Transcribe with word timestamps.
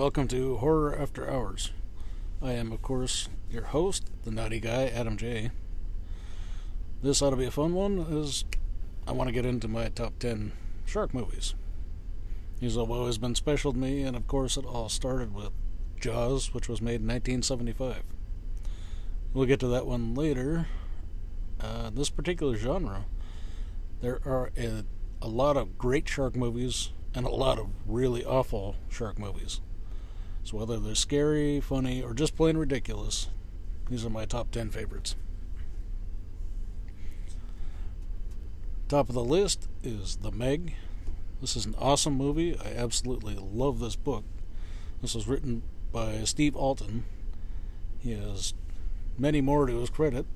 welcome 0.00 0.26
to 0.26 0.56
Horror 0.56 0.98
After 0.98 1.30
Hours. 1.30 1.72
I 2.40 2.52
am, 2.52 2.72
of 2.72 2.80
course, 2.80 3.28
your 3.50 3.64
host, 3.64 4.08
the 4.22 4.30
Knotty 4.30 4.58
Guy, 4.58 4.86
Adam 4.86 5.18
J. 5.18 5.50
This 7.02 7.20
ought 7.20 7.30
to 7.30 7.36
be 7.36 7.44
a 7.44 7.50
fun 7.50 7.74
one, 7.74 8.06
as 8.10 8.46
I 9.06 9.12
want 9.12 9.28
to 9.28 9.32
get 9.32 9.44
into 9.44 9.68
my 9.68 9.90
top 9.90 10.18
10 10.18 10.52
shark 10.86 11.12
movies. 11.12 11.54
These 12.60 12.76
have 12.76 12.90
always 12.90 13.18
been 13.18 13.34
special 13.34 13.74
to 13.74 13.78
me, 13.78 14.00
and 14.00 14.16
of 14.16 14.26
course, 14.26 14.56
it 14.56 14.64
all 14.64 14.88
started 14.88 15.34
with 15.34 15.50
Jaws, 16.00 16.54
which 16.54 16.66
was 16.66 16.80
made 16.80 17.02
in 17.02 17.06
1975. 17.06 18.02
We'll 19.34 19.44
get 19.44 19.60
to 19.60 19.68
that 19.68 19.84
one 19.84 20.14
later. 20.14 20.66
Uh, 21.60 21.90
this 21.90 22.08
particular 22.08 22.56
genre, 22.56 23.04
there 24.00 24.20
are 24.24 24.50
a, 24.56 24.82
a 25.20 25.28
lot 25.28 25.58
of 25.58 25.76
great 25.76 26.08
shark 26.08 26.36
movies 26.36 26.88
and 27.14 27.26
a 27.26 27.30
lot 27.30 27.58
of 27.58 27.68
really 27.86 28.24
awful 28.24 28.76
shark 28.88 29.18
movies. 29.18 29.60
So 30.44 30.56
whether 30.56 30.78
they're 30.78 30.94
scary, 30.94 31.60
funny, 31.60 32.02
or 32.02 32.14
just 32.14 32.36
plain 32.36 32.56
ridiculous, 32.56 33.28
these 33.88 34.04
are 34.04 34.10
my 34.10 34.24
top 34.24 34.50
10 34.50 34.70
favorites. 34.70 35.16
Top 38.88 39.08
of 39.08 39.14
the 39.14 39.24
list 39.24 39.68
is 39.84 40.16
The 40.16 40.32
Meg. 40.32 40.74
This 41.40 41.56
is 41.56 41.64
an 41.64 41.76
awesome 41.78 42.14
movie. 42.14 42.56
I 42.56 42.72
absolutely 42.72 43.36
love 43.36 43.78
this 43.78 43.96
book. 43.96 44.24
This 45.00 45.14
was 45.14 45.28
written 45.28 45.62
by 45.92 46.24
Steve 46.24 46.56
Alten. 46.56 47.04
He 47.98 48.12
has 48.12 48.54
many 49.16 49.40
more 49.40 49.66
to 49.66 49.78
his 49.78 49.90
credit. 49.90 50.26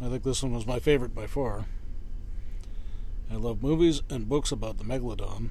I 0.00 0.08
think 0.08 0.22
this 0.22 0.42
one 0.42 0.52
was 0.52 0.66
my 0.66 0.78
favorite 0.78 1.14
by 1.14 1.26
far. 1.26 1.66
I 3.30 3.36
love 3.36 3.62
movies 3.62 4.02
and 4.10 4.28
books 4.28 4.52
about 4.52 4.78
the 4.78 4.84
megalodon. 4.84 5.50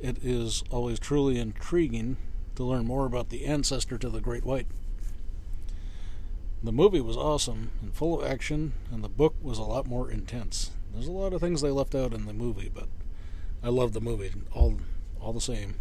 It 0.00 0.18
is 0.22 0.62
always 0.70 0.98
truly 0.98 1.38
intriguing 1.38 2.16
to 2.60 2.66
learn 2.66 2.86
more 2.86 3.06
about 3.06 3.30
the 3.30 3.46
ancestor 3.46 3.96
to 3.96 4.10
the 4.10 4.20
great 4.20 4.44
white. 4.44 4.66
The 6.62 6.72
movie 6.72 7.00
was 7.00 7.16
awesome 7.16 7.70
and 7.80 7.94
full 7.94 8.20
of 8.20 8.30
action, 8.30 8.74
and 8.92 9.02
the 9.02 9.08
book 9.08 9.34
was 9.40 9.56
a 9.56 9.62
lot 9.62 9.86
more 9.86 10.10
intense. 10.10 10.70
There's 10.92 11.06
a 11.06 11.12
lot 11.12 11.32
of 11.32 11.40
things 11.40 11.62
they 11.62 11.70
left 11.70 11.94
out 11.94 12.12
in 12.12 12.26
the 12.26 12.34
movie, 12.34 12.70
but 12.72 12.88
I 13.62 13.70
love 13.70 13.94
the 13.94 14.00
movie 14.00 14.32
all 14.52 14.76
all 15.18 15.32
the 15.32 15.40
same. 15.40 15.76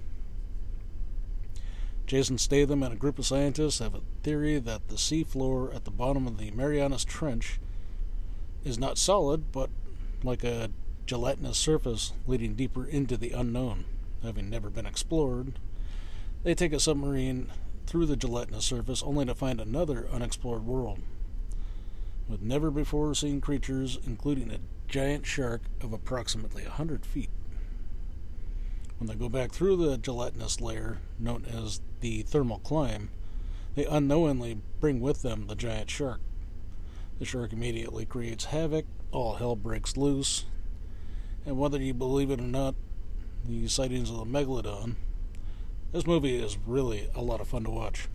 Jason 2.07 2.37
Statham 2.37 2.81
and 2.81 2.93
a 2.93 2.97
group 2.97 3.19
of 3.19 3.25
scientists 3.25 3.79
have 3.79 3.93
a 3.93 4.01
theory 4.23 4.57
that 4.57 4.87
the 4.87 4.95
seafloor 4.95 5.75
at 5.75 5.83
the 5.83 5.91
bottom 5.91 6.25
of 6.27 6.37
the 6.37 6.49
Marianas 6.51 7.03
Trench 7.03 7.59
is 8.63 8.79
not 8.79 8.97
solid, 8.97 9.51
but 9.51 9.69
like 10.23 10.45
a 10.45 10.71
gelatinous 11.05 11.57
surface 11.57 12.13
leading 12.25 12.55
deeper 12.55 12.85
into 12.85 13.17
the 13.17 13.31
unknown, 13.31 13.83
having 14.23 14.49
never 14.49 14.69
been 14.69 14.85
explored. 14.85 15.59
They 16.43 16.55
take 16.55 16.71
a 16.71 16.79
submarine 16.79 17.47
through 17.85 18.05
the 18.05 18.15
gelatinous 18.15 18.65
surface 18.65 19.03
only 19.03 19.25
to 19.25 19.35
find 19.35 19.59
another 19.59 20.07
unexplored 20.11 20.65
world 20.65 20.99
with 22.29 22.41
never 22.41 22.71
before 22.71 23.13
seen 23.15 23.41
creatures, 23.41 23.97
including 24.05 24.51
a 24.51 24.59
giant 24.87 25.25
shark 25.25 25.63
of 25.81 25.91
approximately 25.91 26.63
100 26.63 27.05
feet. 27.05 27.29
When 28.99 29.07
they 29.07 29.15
go 29.15 29.27
back 29.29 29.51
through 29.51 29.77
the 29.77 29.97
gelatinous 29.97 30.61
layer, 30.61 30.99
known 31.17 31.45
as 31.45 31.81
the 32.01 32.23
thermocline, 32.23 33.09
they 33.75 33.85
unknowingly 33.85 34.61
bring 34.79 35.01
with 35.01 35.23
them 35.23 35.47
the 35.47 35.55
giant 35.55 35.89
shark. 35.89 36.21
The 37.17 37.25
shark 37.25 37.51
immediately 37.51 38.05
creates 38.05 38.45
havoc, 38.45 38.85
all 39.11 39.35
hell 39.35 39.55
breaks 39.55 39.97
loose, 39.97 40.45
and 41.45 41.57
whether 41.57 41.81
you 41.81 41.93
believe 41.93 42.31
it 42.31 42.39
or 42.39 42.43
not, 42.43 42.75
the 43.45 43.67
sightings 43.67 44.09
of 44.09 44.17
the 44.17 44.25
megalodon, 44.25 44.95
this 45.91 46.05
movie 46.05 46.37
is 46.37 46.57
really 46.65 47.09
a 47.15 47.21
lot 47.21 47.41
of 47.41 47.47
fun 47.47 47.63
to 47.63 47.69
watch. 47.69 48.07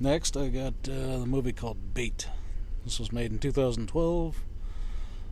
Next, 0.00 0.36
I 0.36 0.48
got 0.48 0.74
uh, 0.88 1.18
the 1.18 1.26
movie 1.26 1.52
called 1.52 1.94
Bait. 1.94 2.28
This 2.84 3.00
was 3.00 3.12
made 3.12 3.32
in 3.32 3.38
2012. 3.38 4.44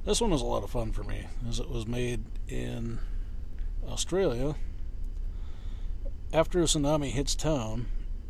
This 0.04 0.21
one 0.21 0.31
was 0.31 0.43
a 0.43 0.47
lot 0.47 0.65
of 0.65 0.71
fun 0.71 0.93
for 0.93 1.04
me, 1.04 1.27
as 1.49 1.60
it 1.60 1.69
was 1.69 1.87
made 1.87 2.25
in 2.49 2.99
Australia. 3.88 4.56
After 6.33 6.60
a 6.60 6.65
tsunami 6.65 7.10
hits 7.10 7.34
town, 7.34 7.87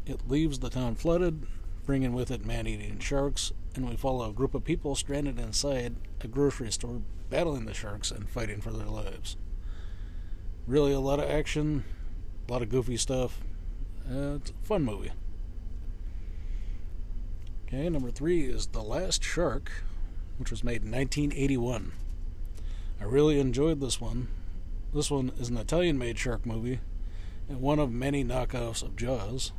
it 0.06 0.28
leaves 0.28 0.58
the 0.58 0.70
town 0.70 0.94
flooded, 0.94 1.46
bringing 1.84 2.12
with 2.12 2.30
it 2.30 2.44
man 2.44 2.66
eating 2.66 2.98
sharks, 2.98 3.52
and 3.74 3.88
we 3.88 3.96
follow 3.96 4.28
a 4.28 4.32
group 4.32 4.54
of 4.54 4.64
people 4.64 4.94
stranded 4.94 5.38
inside 5.38 5.96
a 6.20 6.28
grocery 6.28 6.70
store 6.70 7.02
battling 7.30 7.64
the 7.64 7.74
sharks 7.74 8.10
and 8.10 8.28
fighting 8.28 8.60
for 8.60 8.70
their 8.70 8.86
lives. 8.86 9.36
Really, 10.66 10.92
a 10.92 10.98
lot 10.98 11.20
of 11.20 11.30
action, 11.30 11.84
a 12.48 12.52
lot 12.52 12.60
of 12.60 12.68
goofy 12.68 12.96
stuff. 12.96 13.40
Uh, 14.10 14.34
it's 14.34 14.50
a 14.50 14.66
fun 14.66 14.82
movie. 14.82 15.12
Okay, 17.66 17.88
number 17.88 18.10
three 18.10 18.46
is 18.46 18.66
The 18.66 18.82
Last 18.82 19.22
Shark, 19.22 19.70
which 20.38 20.50
was 20.50 20.64
made 20.64 20.82
in 20.82 20.90
1981. 20.90 21.92
I 23.00 23.04
really 23.04 23.38
enjoyed 23.38 23.80
this 23.80 24.00
one. 24.00 24.26
This 24.92 25.08
one 25.08 25.30
is 25.38 25.50
an 25.50 25.56
Italian 25.56 25.98
made 25.98 26.18
shark 26.18 26.44
movie 26.44 26.80
and 27.48 27.60
one 27.60 27.78
of 27.78 27.92
many 27.92 28.24
knockoffs 28.24 28.82
of 28.82 28.96
Jaws. 28.96 29.52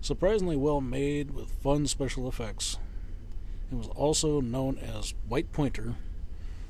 Surprisingly 0.00 0.56
well 0.56 0.80
made 0.80 1.32
with 1.34 1.50
fun 1.50 1.86
special 1.86 2.28
effects. 2.28 2.78
It 3.70 3.76
was 3.76 3.88
also 3.88 4.40
known 4.40 4.78
as 4.78 5.12
White 5.28 5.52
Pointer, 5.52 5.96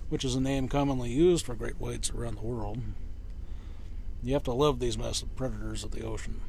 which 0.08 0.24
is 0.24 0.34
a 0.34 0.40
name 0.40 0.66
commonly 0.66 1.10
used 1.10 1.46
for 1.46 1.54
great 1.54 1.78
whites 1.78 2.10
around 2.10 2.36
the 2.36 2.46
world. 2.46 2.78
You 4.24 4.32
have 4.32 4.42
to 4.44 4.52
love 4.52 4.80
these 4.80 4.96
massive 4.96 5.36
predators 5.36 5.84
of 5.84 5.90
the 5.90 6.02
ocean. 6.02 6.40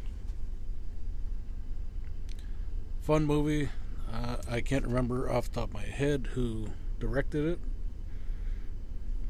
Fun 3.02 3.26
movie, 3.26 3.68
uh, 4.12 4.38
I 4.50 4.62
can't 4.62 4.86
remember 4.86 5.30
off 5.30 5.50
the 5.50 5.60
top 5.60 5.70
of 5.70 5.74
my 5.74 5.84
head 5.84 6.30
who 6.34 6.70
directed 7.00 7.46
it. 7.46 7.60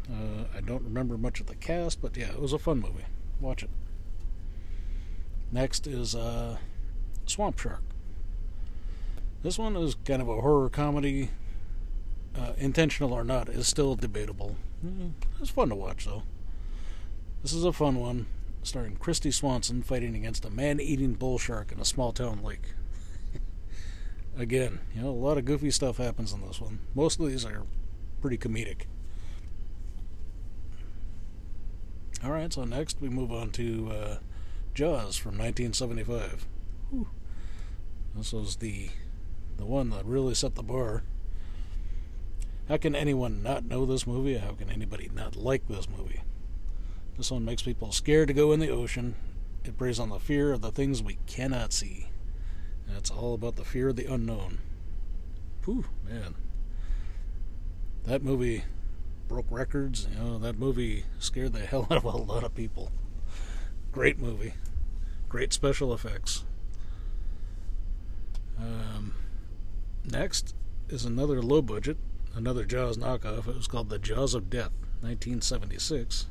Uh, 0.08 0.44
I 0.56 0.62
don't 0.62 0.84
remember 0.84 1.18
much 1.18 1.40
of 1.40 1.48
the 1.48 1.56
cast, 1.56 2.04
but 2.04 2.16
yeah, 2.16 2.30
it 2.30 2.40
was 2.40 2.54
a 2.54 2.60
fun 2.60 2.82
movie. 2.82 3.06
Watch 3.42 3.64
it. 3.64 3.72
Next 5.52 5.88
is 5.88 6.14
uh, 6.14 6.58
Swamp 7.26 7.58
Shark. 7.58 7.82
This 9.42 9.58
one 9.58 9.76
is 9.76 9.96
kind 10.06 10.22
of 10.22 10.30
a 10.30 10.42
horror 10.42 10.70
comedy. 10.70 11.32
Uh, 12.38 12.54
intentional 12.58 13.12
or 13.12 13.24
not 13.24 13.50
is 13.50 13.66
still 13.66 13.96
debatable. 13.96 14.56
Mm, 14.86 15.14
it's 15.42 15.50
fun 15.50 15.70
to 15.70 15.76
watch, 15.76 16.06
though. 16.06 16.24
This 17.42 17.54
is 17.54 17.64
a 17.64 17.74
fun 17.74 18.00
one, 18.00 18.26
starring 18.66 18.98
Kristy 18.98 19.34
Swanson 19.34 19.82
fighting 19.84 20.16
against 20.16 20.46
a 20.46 20.50
man 20.50 20.80
eating 20.80 21.14
bull 21.14 21.38
shark 21.38 21.72
in 21.72 21.80
a 21.80 21.86
small 21.86 22.12
town 22.12 22.44
lake 22.44 22.74
again, 24.38 24.80
you 24.96 25.02
know, 25.02 25.10
a 25.10 25.12
lot 25.12 25.38
of 25.38 25.46
goofy 25.46 25.72
stuff 25.72 25.98
happens 25.98 26.34
in 26.34 26.42
this 26.46 26.60
one. 26.60 26.80
Most 26.94 27.20
of 27.20 27.28
these 27.28 27.46
are 27.46 27.64
pretty 28.22 28.38
comedic. 28.38 28.84
All 32.24 32.32
right, 32.32 32.52
so 32.52 32.64
next 32.64 33.02
we 33.02 33.10
move 33.10 33.32
on 33.32 33.52
to 33.52 33.92
uh, 33.92 34.18
Jaws 34.74 35.16
from 35.16 35.38
1975. 35.38 36.48
Whew. 36.90 37.08
This 38.16 38.34
was 38.34 38.56
the 38.58 38.90
the 39.58 39.66
one 39.66 39.90
that 39.92 40.06
really 40.06 40.34
set 40.34 40.56
the 40.56 40.64
bar. 40.64 41.04
How 42.68 42.78
can 42.78 42.96
anyone 42.96 43.44
not 43.44 43.64
know 43.64 43.86
this 43.86 44.08
movie? 44.08 44.38
How 44.38 44.52
can 44.52 44.70
anybody 44.70 45.10
not 45.14 45.36
like 45.36 45.68
this 45.68 45.88
movie? 45.88 46.22
This 47.18 47.32
one 47.32 47.46
makes 47.46 47.62
people 47.62 47.92
scared 47.92 48.28
to 48.28 48.34
go 48.34 48.52
in 48.52 48.60
the 48.60 48.70
ocean. 48.70 49.16
It 49.64 49.78
preys 49.78 50.00
on 50.00 50.10
the 50.10 50.20
fear 50.20 50.52
of 50.52 50.62
the 50.62 50.72
things 50.72 51.02
we 51.02 51.18
cannot 51.26 51.74
see. 51.74 52.08
And 52.88 52.98
it's 52.98 53.10
all 53.10 53.34
about 53.34 53.56
the 53.56 53.64
fear 53.64 53.90
of 53.90 53.96
the 53.96 54.06
unknown. 54.06 54.60
Whew, 55.64 55.86
man. 56.08 56.36
That 58.04 58.22
movie 58.22 58.64
broke 59.28 59.48
records. 59.50 60.08
You 60.12 60.24
know, 60.24 60.38
that 60.40 60.60
movie 60.60 61.06
scared 61.20 61.54
the 61.54 61.60
hell 61.66 61.88
out 61.90 61.98
of 61.98 62.04
a 62.04 62.10
lot 62.10 62.44
of 62.44 62.54
people. 62.54 62.92
Great 63.92 64.20
movie. 64.20 64.54
Great 65.30 65.54
special 65.54 65.94
effects. 65.94 66.44
Um, 68.60 69.16
next 70.04 70.54
is 70.90 71.06
another 71.06 71.42
low 71.42 71.62
budget, 71.62 71.98
another 72.36 72.66
Jaws 72.66 72.98
knockoff. 72.98 73.48
It 73.48 73.56
was 73.56 73.68
called 73.68 73.90
The 73.90 74.00
Jaws 74.00 74.34
of 74.34 74.50
Death, 74.50 74.72
1976. 75.02 76.28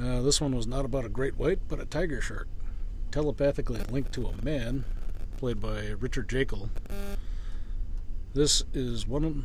Uh, 0.00 0.20
this 0.22 0.40
one 0.40 0.54
was 0.54 0.66
not 0.66 0.84
about 0.84 1.04
a 1.04 1.08
great 1.08 1.36
white, 1.36 1.58
but 1.68 1.80
a 1.80 1.84
tiger 1.84 2.20
shark 2.20 2.46
telepathically 3.10 3.80
linked 3.90 4.12
to 4.12 4.26
a 4.26 4.44
man, 4.44 4.84
played 5.38 5.60
by 5.60 5.88
Richard 5.98 6.28
Jaeckel. 6.28 6.68
This 8.34 8.62
is 8.72 9.06
one. 9.06 9.24
Of, 9.24 9.36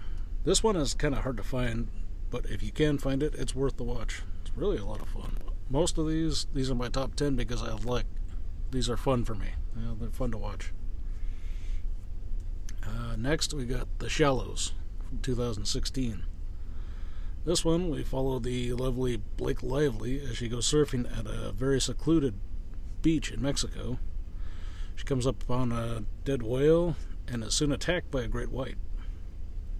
this 0.44 0.62
one 0.62 0.76
is 0.76 0.94
kind 0.94 1.16
of 1.16 1.22
hard 1.22 1.38
to 1.38 1.44
find, 1.44 1.88
but 2.30 2.46
if 2.46 2.62
you 2.62 2.72
can 2.72 2.98
find 2.98 3.24
it, 3.24 3.34
it's 3.36 3.56
worth 3.56 3.78
the 3.78 3.84
watch. 3.84 4.22
It's 4.42 4.56
really 4.56 4.78
a 4.78 4.86
lot 4.86 5.02
of 5.02 5.08
fun. 5.08 5.38
Most 5.70 5.98
of 5.98 6.08
these, 6.08 6.46
these 6.54 6.70
are 6.70 6.76
my 6.76 6.90
top 6.90 7.16
ten 7.16 7.36
because 7.36 7.64
I 7.64 7.74
like. 7.74 8.06
These 8.72 8.90
are 8.90 8.98
fun 8.98 9.24
for 9.24 9.36
me. 9.36 9.48
Know, 9.76 9.96
they're 10.00 10.10
fun 10.10 10.32
to 10.32 10.38
watch. 10.38 10.72
Uh, 12.84 13.16
next, 13.18 13.54
we 13.54 13.66
got 13.66 13.88
The 14.00 14.10
Shallows 14.10 14.74
from 15.08 15.20
2016. 15.20 16.24
This 17.46 17.66
one, 17.66 17.90
we 17.90 18.04
follow 18.04 18.40
the 18.40 18.72
lovely 18.72 19.18
Blake 19.18 19.62
Lively 19.62 20.22
as 20.22 20.38
she 20.38 20.48
goes 20.48 20.66
surfing 20.66 21.06
at 21.18 21.28
a 21.28 21.52
very 21.52 21.82
secluded 21.82 22.36
beach 23.02 23.32
in 23.32 23.42
Mexico. 23.42 24.00
She 24.96 25.04
comes 25.04 25.28
up 25.28 25.44
upon 25.44 25.74
a 25.74 26.06
dead 26.24 26.42
whale 26.42 26.96
and 27.28 27.44
is 27.44 27.54
soon 27.54 27.74
attacked 27.74 28.10
by 28.10 28.22
a 28.22 28.30
great 28.30 28.50
white. 28.50 28.78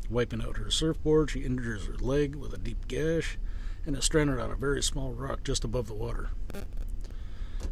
Wiping 0.10 0.42
out 0.42 0.58
her 0.58 0.70
surfboard, 0.70 1.32
she 1.32 1.46
injures 1.46 1.86
her 1.86 1.96
leg 1.96 2.36
with 2.36 2.54
a 2.54 2.58
deep 2.58 2.86
gash 2.90 3.38
and 3.86 3.96
is 3.96 4.04
stranded 4.04 4.40
on 4.40 4.52
a 4.52 4.56
very 4.56 4.84
small 4.84 5.14
rock 5.14 5.46
just 5.46 5.64
above 5.64 5.88
the 5.88 5.94
water. 5.94 6.32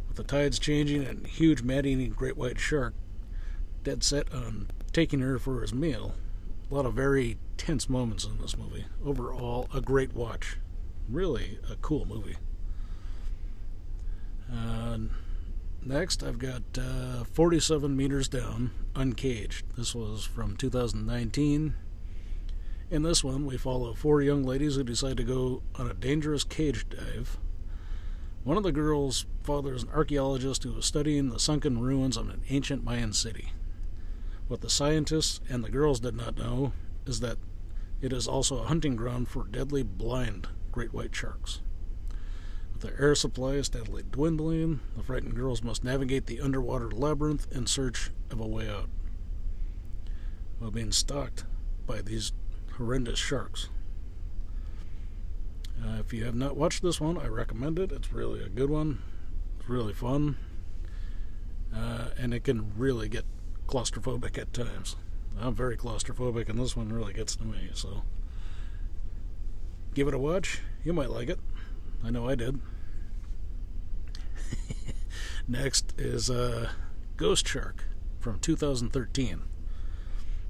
With 0.08 0.16
the 0.16 0.24
tides 0.24 0.58
changing 0.58 1.04
and 1.04 1.26
huge 1.26 1.62
man 1.62 1.84
eating 1.84 2.12
great 2.12 2.38
white 2.38 2.58
shark 2.58 2.94
dead 3.84 4.02
set 4.02 4.32
on 4.32 4.68
taking 4.92 5.20
her 5.20 5.38
for 5.38 5.60
his 5.60 5.74
meal, 5.74 6.14
a 6.72 6.74
lot 6.74 6.86
of 6.86 6.94
very 6.94 7.36
tense 7.58 7.86
moments 7.86 8.24
in 8.24 8.38
this 8.38 8.56
movie. 8.56 8.86
Overall, 9.04 9.68
a 9.74 9.80
great 9.82 10.14
watch. 10.14 10.56
Really 11.06 11.58
a 11.70 11.76
cool 11.76 12.06
movie. 12.06 12.36
Uh, 14.50 14.96
next, 15.84 16.22
I've 16.22 16.38
got 16.38 16.62
uh, 16.78 17.24
47 17.24 17.94
Meters 17.94 18.26
Down, 18.26 18.70
Uncaged. 18.96 19.66
This 19.76 19.94
was 19.94 20.24
from 20.24 20.56
2019. 20.56 21.74
In 22.90 23.02
this 23.02 23.22
one, 23.22 23.44
we 23.44 23.58
follow 23.58 23.92
four 23.92 24.22
young 24.22 24.42
ladies 24.42 24.76
who 24.76 24.82
decide 24.82 25.18
to 25.18 25.24
go 25.24 25.62
on 25.74 25.90
a 25.90 25.94
dangerous 25.94 26.42
cage 26.42 26.86
dive. 26.88 27.36
One 28.44 28.56
of 28.56 28.62
the 28.62 28.72
girls' 28.72 29.26
father 29.42 29.74
is 29.74 29.82
an 29.82 29.90
archaeologist 29.90 30.64
who 30.64 30.78
is 30.78 30.86
studying 30.86 31.28
the 31.28 31.38
sunken 31.38 31.82
ruins 31.82 32.16
of 32.16 32.30
an 32.30 32.40
ancient 32.48 32.82
Mayan 32.82 33.12
city. 33.12 33.52
What 34.52 34.60
the 34.60 34.68
scientists 34.68 35.40
and 35.48 35.64
the 35.64 35.70
girls 35.70 35.98
did 35.98 36.14
not 36.14 36.36
know 36.36 36.74
is 37.06 37.20
that 37.20 37.38
it 38.02 38.12
is 38.12 38.28
also 38.28 38.58
a 38.58 38.66
hunting 38.66 38.96
ground 38.96 39.28
for 39.28 39.44
deadly 39.44 39.82
blind 39.82 40.46
great 40.70 40.92
white 40.92 41.16
sharks. 41.16 41.62
With 42.70 42.82
their 42.82 43.00
air 43.00 43.14
supply 43.14 43.62
steadily 43.62 44.02
dwindling, 44.10 44.80
the 44.94 45.02
frightened 45.02 45.36
girls 45.36 45.62
must 45.62 45.84
navigate 45.84 46.26
the 46.26 46.42
underwater 46.42 46.90
labyrinth 46.90 47.50
in 47.50 47.66
search 47.66 48.10
of 48.30 48.40
a 48.40 48.46
way 48.46 48.68
out 48.68 48.90
while 50.58 50.70
being 50.70 50.92
stalked 50.92 51.46
by 51.86 52.02
these 52.02 52.34
horrendous 52.76 53.18
sharks. 53.18 53.70
Uh, 55.82 55.96
if 55.98 56.12
you 56.12 56.26
have 56.26 56.34
not 56.36 56.58
watched 56.58 56.82
this 56.82 57.00
one, 57.00 57.16
I 57.16 57.26
recommend 57.28 57.78
it. 57.78 57.90
It's 57.90 58.12
really 58.12 58.44
a 58.44 58.50
good 58.50 58.68
one. 58.68 59.00
It's 59.58 59.70
really 59.70 59.94
fun. 59.94 60.36
Uh, 61.74 62.08
and 62.18 62.34
it 62.34 62.44
can 62.44 62.74
really 62.76 63.08
get 63.08 63.24
claustrophobic 63.66 64.38
at 64.38 64.52
times. 64.52 64.96
I'm 65.40 65.54
very 65.54 65.76
claustrophobic, 65.76 66.48
and 66.48 66.58
this 66.58 66.76
one 66.76 66.88
really 66.90 67.12
gets 67.12 67.36
to 67.36 67.44
me, 67.44 67.70
so 67.72 68.02
give 69.94 70.08
it 70.08 70.14
a 70.14 70.18
watch. 70.18 70.60
You 70.84 70.92
might 70.92 71.10
like 71.10 71.28
it. 71.28 71.38
I 72.04 72.10
know 72.10 72.28
I 72.28 72.34
did. 72.34 72.60
Next 75.48 75.94
is 75.98 76.30
uh, 76.30 76.70
Ghost 77.16 77.46
Shark 77.46 77.84
from 78.20 78.38
2013. 78.38 79.42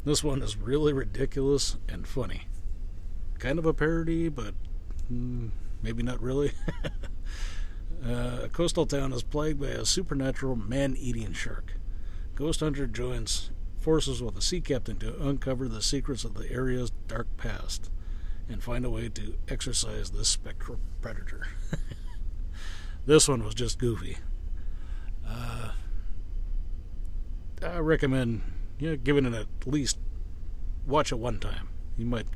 This 0.04 0.24
one 0.24 0.42
is 0.42 0.56
really 0.56 0.92
ridiculous 0.92 1.76
and 1.88 2.06
funny. 2.06 2.48
Kind 3.38 3.58
of 3.58 3.66
a 3.66 3.72
parody, 3.72 4.28
but 4.28 4.54
mm, 5.12 5.50
maybe 5.82 6.02
not 6.02 6.20
really. 6.20 6.52
uh, 8.06 8.40
a 8.44 8.48
coastal 8.48 8.86
town 8.86 9.12
is 9.12 9.22
plagued 9.22 9.60
by 9.60 9.68
a 9.68 9.84
supernatural 9.84 10.56
man 10.56 10.96
eating 10.98 11.32
shark. 11.32 11.74
Ghost 12.42 12.58
Hunter 12.58 12.88
joins 12.88 13.52
forces 13.78 14.20
with 14.20 14.36
a 14.36 14.42
sea 14.42 14.60
captain 14.60 14.96
to 14.96 15.16
uncover 15.22 15.68
the 15.68 15.80
secrets 15.80 16.24
of 16.24 16.34
the 16.34 16.50
area's 16.50 16.90
dark 17.06 17.28
past 17.36 17.88
and 18.48 18.60
find 18.60 18.84
a 18.84 18.90
way 18.90 19.08
to 19.10 19.36
exorcise 19.46 20.10
this 20.10 20.26
spectral 20.26 20.80
predator. 21.00 21.46
this 23.06 23.28
one 23.28 23.44
was 23.44 23.54
just 23.54 23.78
goofy. 23.78 24.16
Uh, 25.24 25.70
I 27.64 27.78
recommend 27.78 28.42
you 28.80 28.90
know, 28.90 28.96
giving 28.96 29.24
it 29.24 29.34
at 29.34 29.46
least 29.64 29.98
watch 30.84 31.12
it 31.12 31.20
one 31.20 31.38
time. 31.38 31.68
You 31.96 32.06
might 32.06 32.26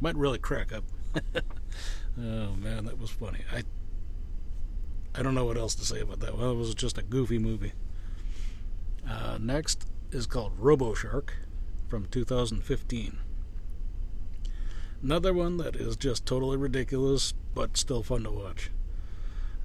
might 0.00 0.16
really 0.16 0.38
crack 0.38 0.72
up. 0.72 0.84
oh 2.18 2.54
man, 2.56 2.86
that 2.86 2.98
was 2.98 3.10
funny. 3.10 3.40
I 3.52 3.64
I 5.14 5.22
don't 5.22 5.34
know 5.34 5.44
what 5.44 5.58
else 5.58 5.74
to 5.74 5.84
say 5.84 6.00
about 6.00 6.20
that. 6.20 6.38
Well, 6.38 6.52
it 6.52 6.56
was 6.56 6.74
just 6.74 6.96
a 6.96 7.02
goofy 7.02 7.38
movie. 7.38 7.74
Uh, 9.08 9.38
next 9.40 9.86
is 10.10 10.26
called 10.26 10.52
Robo 10.58 10.94
Shark 10.94 11.34
from 11.88 12.06
2015. 12.06 13.18
Another 15.02 15.34
one 15.34 15.56
that 15.56 15.74
is 15.74 15.96
just 15.96 16.24
totally 16.24 16.56
ridiculous, 16.56 17.34
but 17.54 17.76
still 17.76 18.02
fun 18.02 18.24
to 18.24 18.30
watch. 18.30 18.70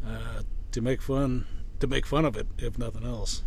Uh, 0.06 0.42
to 0.72 0.81
make 0.81 1.01
fun, 1.01 1.45
to 1.80 1.88
make 1.88 2.06
fun 2.06 2.25
of 2.25 2.36
it, 2.36 2.48
if 2.57 2.78
nothing 2.78 3.06
else. 3.06 3.44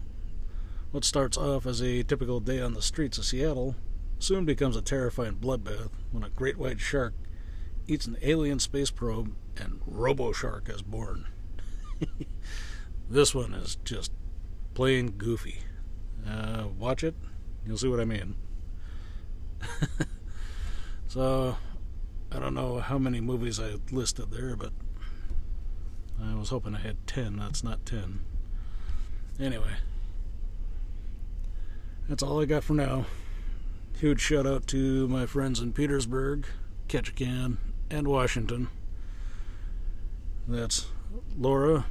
What 0.93 1.05
starts 1.05 1.37
off 1.37 1.67
as 1.67 1.81
a 1.81 2.03
typical 2.03 2.41
day 2.41 2.61
on 2.61 2.75
the 2.75 2.83
streets 2.83 3.19
of 3.19 3.25
Seattle 3.25 3.77
soon 4.19 4.45
becomes 4.45 4.77
a 4.77 4.83
terrifying 4.83 5.37
bloodbath 5.37 5.91
when 6.13 6.23
a 6.23 6.31
great 6.31 6.59
white 6.59 6.81
shark 6.81 7.15
eats 7.87 8.07
an 8.07 8.17
alien 8.23 8.59
space 8.59 8.91
probe 8.91 9.35
and 9.57 9.81
Robo 9.87 10.33
Shark 10.33 10.69
is 10.69 10.83
born. 10.83 11.27
this 13.11 13.35
one 13.35 13.53
is 13.55 13.77
just 13.85 14.13
plain 14.75 15.11
goofy. 15.13 15.59
Uh, 16.29 16.69
watch 16.79 17.03
it, 17.05 17.15
you'll 17.67 17.79
see 17.79 17.89
what 17.89 18.01
I 18.01 18.05
mean. 18.05 18.37
so, 21.09 21.57
I 22.33 22.39
don't 22.39 22.55
know 22.55 22.79
how 22.79 22.99
many 22.99 23.21
movies 23.21 23.59
I 23.59 23.75
listed 23.91 24.31
there, 24.31 24.57
but 24.57 24.73
I 26.23 26.35
was 26.35 26.51
hoping 26.51 26.75
I 26.75 26.81
had 26.81 27.07
10. 27.07 27.37
That's 27.37 27.65
not 27.65 27.85
10. 27.87 28.21
Anyway, 29.41 29.75
that's 32.09 32.23
all 32.23 32.41
I 32.41 32.45
got 32.45 32.63
for 32.63 32.75
now. 32.75 33.07
Huge 33.99 34.21
shout 34.21 34.47
out 34.47 34.67
to 34.69 35.09
my 35.09 35.27
friends 35.27 35.61
in 35.61 35.73
Petersburg, 35.73 36.47
Ketchikan, 36.89 37.57
and 37.91 38.07
Washington. 38.07 38.69
That's 40.47 40.87
Laura 41.37 41.87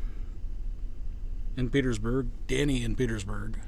in 1.55 1.69
Petersburg, 1.69 2.27
Danny 2.47 2.83
in 2.83 2.95
Petersburg, 2.95 3.59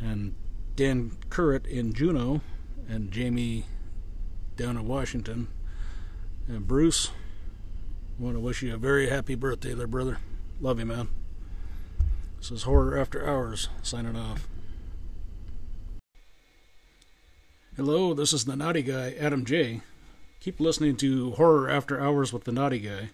and 0.00 0.34
Dan 0.76 1.12
Currit 1.28 1.66
in 1.66 1.92
Juneau, 1.92 2.40
and 2.88 3.10
Jamie 3.10 3.66
down 4.56 4.76
in 4.76 4.88
Washington. 4.88 5.48
And 6.48 6.66
Bruce, 6.66 7.10
I 8.18 8.22
want 8.22 8.36
to 8.36 8.40
wish 8.40 8.62
you 8.62 8.74
a 8.74 8.78
very 8.78 9.08
happy 9.08 9.34
birthday 9.34 9.74
there, 9.74 9.86
brother. 9.86 10.18
Love 10.60 10.78
you, 10.78 10.86
man. 10.86 11.08
This 12.38 12.50
is 12.50 12.62
Horror 12.64 12.98
After 12.98 13.26
Hours, 13.26 13.68
signing 13.82 14.16
off. 14.16 14.48
Hello, 17.76 18.12
this 18.14 18.32
is 18.32 18.44
the 18.44 18.56
Knotty 18.56 18.82
Guy, 18.82 19.14
Adam 19.18 19.44
J. 19.44 19.82
Keep 20.40 20.58
listening 20.58 20.96
to 20.96 21.32
Horror 21.32 21.70
After 21.70 22.00
Hours 22.00 22.32
with 22.32 22.44
the 22.44 22.52
Knotty 22.52 22.80
Guy, 22.80 23.10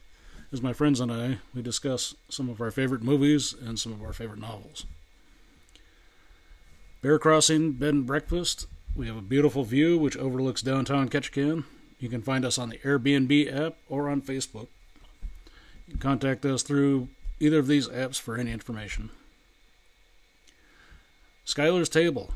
as 0.53 0.63
my 0.63 0.73
friends 0.73 1.01
and 1.01 1.13
I, 1.13 1.39
we 1.55 1.61
discuss 1.61 2.15
some 2.29 2.49
of 2.49 2.61
our 2.61 2.71
favorite 2.71 3.03
movies 3.03 3.53
and 3.53 3.79
some 3.79 3.93
of 3.93 4.03
our 4.03 4.13
favorite 4.13 4.41
novels. 4.41 4.87
Bear 7.07 7.21
Crossing 7.21 7.71
Bed 7.71 7.95
and 7.95 8.05
Breakfast. 8.05 8.67
We 8.97 9.07
have 9.07 9.17
a 9.17 9.21
beautiful 9.21 9.63
view 9.63 9.97
which 9.97 10.17
overlooks 10.17 10.61
downtown 10.61 11.09
Ketchikan. 11.09 11.63
You 12.01 12.09
can 12.09 12.21
find 12.21 12.45
us 12.45 12.59
on 12.59 12.69
the 12.69 12.79
Airbnb 12.79 13.57
app 13.57 13.77
or 13.89 14.09
on 14.09 14.21
Facebook. 14.21 14.67
You 15.87 15.93
can 15.93 15.99
contact 15.99 16.45
us 16.45 16.65
through 16.65 17.07
either 17.39 17.61
of 17.61 17.69
these 17.69 17.87
apps 17.87 18.21
for 18.21 18.37
any 18.37 18.51
information. 18.51 19.11
Skylar's 21.47 21.89
Table 21.89 22.35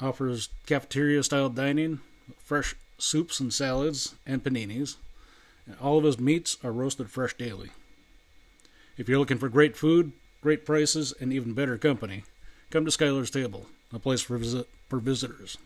offers 0.00 0.50
cafeteria 0.66 1.24
style 1.24 1.48
dining, 1.48 1.98
fresh 2.38 2.76
soups 2.98 3.40
and 3.40 3.52
salads, 3.52 4.14
and 4.24 4.44
paninis. 4.44 4.98
And 5.66 5.76
all 5.80 5.98
of 5.98 6.04
his 6.04 6.20
meats 6.20 6.58
are 6.62 6.70
roasted 6.70 7.10
fresh 7.10 7.36
daily. 7.36 7.70
If 8.96 9.08
you're 9.08 9.18
looking 9.18 9.38
for 9.38 9.48
great 9.48 9.76
food, 9.76 10.12
great 10.40 10.64
prices, 10.64 11.12
and 11.20 11.32
even 11.32 11.54
better 11.54 11.76
company, 11.76 12.22
come 12.70 12.84
to 12.84 12.92
Skylar's 12.92 13.28
Table 13.28 13.66
a 13.92 13.98
place 13.98 14.20
for 14.22 14.38
visit 14.38 14.68
for 14.88 14.98
visitors. 14.98 15.58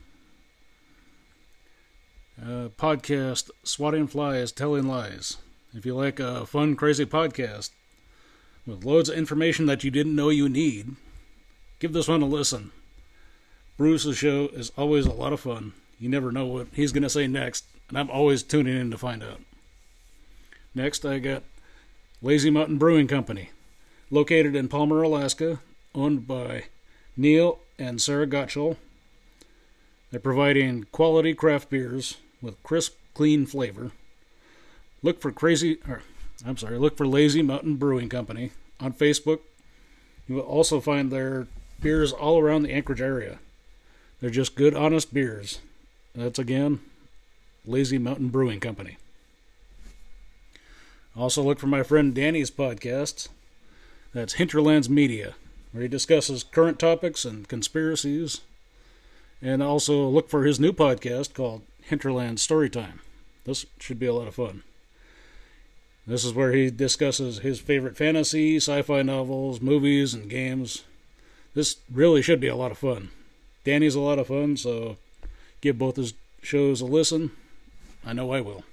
Uh, 2.41 2.69
podcast 2.77 3.51
Swatting 3.65 4.07
Flies, 4.07 4.53
Telling 4.53 4.87
Lies. 4.87 5.39
If 5.75 5.87
you 5.87 5.95
like 5.95 6.21
a 6.21 6.45
fun, 6.47 6.77
crazy 6.77 7.07
podcast 7.07 7.71
with 8.67 8.85
loads 8.85 9.09
of 9.09 9.17
information 9.17 9.67
that 9.67 9.85
you 9.85 9.91
didn't 9.91 10.17
know 10.17 10.29
you 10.29 10.49
need, 10.49 10.97
give 11.79 11.93
this 11.93 12.09
one 12.09 12.23
a 12.23 12.27
listen. 12.27 12.73
Bruce's 13.77 14.19
show 14.19 14.49
is 14.53 14.73
always 14.77 15.07
a 15.07 15.13
lot 15.13 15.33
of 15.33 15.41
fun. 15.41 15.73
You 15.99 16.09
never 16.09 16.33
know 16.33 16.47
what 16.47 16.69
he's 16.73 16.93
going 16.93 17.03
to 17.03 17.11
say 17.11 17.27
next, 17.27 17.65
and 17.89 17.99
I'm 17.99 18.11
always 18.11 18.43
tuning 18.43 18.77
in 18.77 18.91
to 18.91 18.99
find 18.99 19.23
out. 19.23 19.41
Next, 20.75 21.07
I 21.07 21.19
got 21.19 21.43
Lazy 22.21 22.51
Mountain 22.51 22.79
Brewing 22.79 23.07
Company, 23.07 23.51
located 24.11 24.55
in 24.55 24.69
Palmer, 24.69 25.03
Alaska, 25.03 25.61
owned 25.95 26.27
by 26.27 26.65
Neil 27.17 27.59
and 27.79 28.01
Sarah 28.01 28.27
Gottschall. 28.27 28.77
They're 30.11 30.21
providing 30.21 30.85
quality 30.93 31.35
craft 31.35 31.71
beers 31.71 32.19
with 32.41 32.63
crisp, 32.63 32.95
clean 33.15 33.47
flavor. 33.47 33.93
look 35.03 35.21
for 35.21 35.33
crazy, 35.33 35.79
or 35.89 36.03
I'm 36.45 36.57
sorry, 36.57 36.79
look 36.79 36.97
for 36.97 37.07
Lazy 37.07 37.43
Mountain 37.43 37.77
Brewing 37.77 38.09
Company 38.09 38.51
on 38.81 38.93
Facebook. 38.93 39.41
You 40.29 40.37
will 40.37 40.43
also 40.43 40.81
find 40.81 41.11
their 41.11 41.47
beers 41.81 42.13
all 42.13 42.41
around 42.41 42.63
the 42.63 42.73
Anchorage 42.73 43.01
area. 43.01 43.39
They're 44.21 44.31
just 44.31 44.55
good, 44.55 44.75
honest 44.75 45.13
beers. 45.15 45.61
That's 46.15 46.39
again 46.39 46.81
Lazy 47.67 47.99
Mountain 47.99 48.29
Brewing 48.29 48.61
Company. 48.61 48.97
Also, 51.17 51.43
look 51.43 51.59
for 51.59 51.67
my 51.67 51.83
friend 51.83 52.15
Danny's 52.15 52.51
podcast. 52.51 53.29
That's 54.13 54.35
Hinterlands 54.35 54.89
Media, 54.91 55.35
where 55.77 55.83
he 55.83 55.89
discusses 55.89 56.43
current 56.43 56.79
topics 56.79 57.27
and 57.27 57.47
conspiracies. 57.49 58.41
And 59.43 59.63
also 59.63 60.09
look 60.09 60.31
for 60.31 60.45
his 60.45 60.59
new 60.59 60.73
podcast 60.73 61.35
called 61.35 61.65
Hinterland 61.83 62.39
Storytime. 62.39 63.01
This 63.45 63.67
should 63.79 63.99
be 63.99 64.07
a 64.07 64.15
lot 64.15 64.27
of 64.27 64.35
fun. 64.35 64.63
This 66.07 66.25
is 66.25 66.33
where 66.33 66.53
he 66.53 66.71
discusses 66.71 67.41
his 67.41 67.61
favorite 67.61 67.95
fantasy, 67.95 68.57
sci 68.57 68.81
fi 68.81 69.03
novels, 69.03 69.61
movies, 69.61 70.15
and 70.15 70.31
games. 70.31 70.85
This 71.53 71.77
really 71.93 72.23
should 72.23 72.41
be 72.41 72.49
a 72.49 72.57
lot 72.57 72.73
of 72.73 72.79
fun. 72.79 73.11
Danny's 73.63 73.95
a 73.95 74.01
lot 74.01 74.19
of 74.19 74.29
fun, 74.29 74.57
so 74.57 74.97
give 75.61 75.77
both 75.77 75.97
his 75.97 76.15
shows 76.41 76.81
a 76.81 76.87
listen. 76.87 77.33
I 78.03 78.15
know 78.15 78.33
I 78.33 78.41
will. 78.41 78.65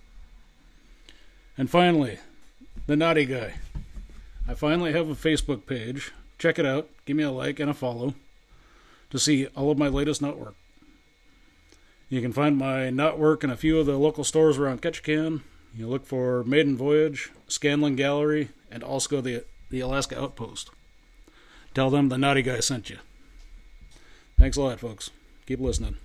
And 1.58 1.70
finally, 1.70 2.20
The 2.88 2.96
Knotty 2.96 3.26
Guy. 3.26 3.56
I 4.48 4.54
finally 4.54 4.94
have 4.94 5.10
a 5.10 5.16
Facebook 5.16 5.66
page. 5.66 6.14
Check 6.44 6.60
it 6.60 6.66
out. 6.66 6.90
Give 7.06 7.16
me 7.16 7.24
a 7.24 7.32
like 7.32 7.62
and 7.62 7.72
a 7.72 7.74
follow 7.74 8.16
to 9.12 9.18
see 9.18 9.48
all 9.56 9.72
of 9.72 9.78
my 9.78 9.88
latest 9.88 10.22
knotwork. 10.22 10.56
You 12.10 12.20
can 12.20 12.34
find 12.34 12.58
my 12.58 12.90
knotwork 12.90 13.46
in 13.46 13.50
a 13.50 13.56
few 13.56 13.80
of 13.80 13.86
the 13.86 13.96
local 13.96 14.26
stores 14.26 14.58
around 14.58 14.82
Ketchikan. 14.82 15.40
You 15.74 15.88
look 15.88 16.06
for 16.06 16.44
Maiden 16.44 16.76
Voyage, 16.76 17.32
Scanlon 17.48 17.96
Gallery, 17.96 18.50
and 18.70 18.84
also 18.84 19.22
the, 19.22 19.46
the 19.70 19.80
Alaska 19.80 20.22
Outpost. 20.22 20.70
Tell 21.74 21.90
them 21.90 22.10
the 22.10 22.18
Knotty 22.18 22.42
Guy 22.42 22.60
sent 22.60 22.90
you. 22.90 22.98
Thanks 24.38 24.58
a 24.58 24.64
lot, 24.64 24.82
folks. 24.82 25.12
Keep 25.46 25.62
listening. 25.62 25.96